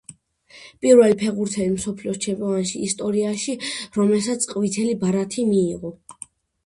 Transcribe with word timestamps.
პირველი 0.85 1.17
ფეხბურთელი 1.23 1.73
მსოფლიოს 1.73 2.17
ჩემპიონატების 2.25 2.73
ისტორიაში, 2.89 3.55
რომელმაც 4.01 4.49
ყვითელი 4.55 4.97
ბარათი 5.05 5.47
მიიღო. 5.55 5.93